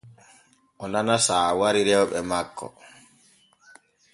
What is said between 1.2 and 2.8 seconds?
saawari rewɓe makko.